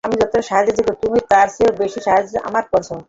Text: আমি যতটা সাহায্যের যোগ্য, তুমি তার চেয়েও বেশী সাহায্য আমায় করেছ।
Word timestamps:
আমি 0.03 0.15
যতটা 0.21 0.41
সাহায্যের 0.41 0.75
যোগ্য, 0.77 0.91
তুমি 1.03 1.19
তার 1.31 1.47
চেয়েও 1.55 1.77
বেশী 1.81 1.99
সাহায্য 2.07 2.33
আমায় 2.47 2.67
করেছ। 2.71 2.89